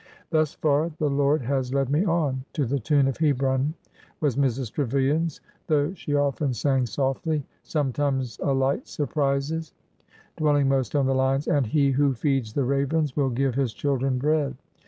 [0.31, 3.75] "Thus far the Lord has led me on,'' to the tune of Hebron,"
[4.19, 4.71] was Mrs.
[4.73, 9.73] Trevilian's, though she often sang softly: Sometimes a light surprises
[10.37, 14.17] —"dwelling most on the lines: And He who feeds the ravens Will give His children
[14.17, 14.55] bread.